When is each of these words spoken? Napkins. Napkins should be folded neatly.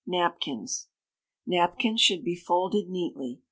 Napkins. 0.07 0.87
Napkins 1.45 2.01
should 2.01 2.23
be 2.23 2.33
folded 2.33 2.89
neatly. 2.89 3.39